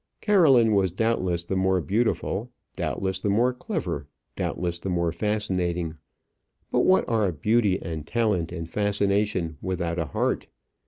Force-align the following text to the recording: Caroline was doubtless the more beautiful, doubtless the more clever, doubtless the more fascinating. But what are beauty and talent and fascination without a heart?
Caroline 0.19 0.73
was 0.73 0.91
doubtless 0.91 1.43
the 1.43 1.55
more 1.55 1.79
beautiful, 1.79 2.49
doubtless 2.75 3.19
the 3.19 3.29
more 3.29 3.53
clever, 3.53 4.07
doubtless 4.35 4.79
the 4.79 4.89
more 4.89 5.11
fascinating. 5.11 5.93
But 6.71 6.85
what 6.85 7.07
are 7.07 7.31
beauty 7.31 7.79
and 7.79 8.07
talent 8.07 8.51
and 8.51 8.67
fascination 8.67 9.59
without 9.61 9.99
a 9.99 10.05
heart? 10.05 10.47